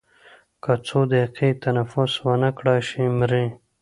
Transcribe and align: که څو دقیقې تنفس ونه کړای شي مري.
که 0.63 0.71
څو 0.87 0.99
دقیقې 1.11 1.49
تنفس 1.63 2.11
ونه 2.25 2.49
کړای 2.57 2.79
شي 2.89 3.03
مري. 3.17 3.45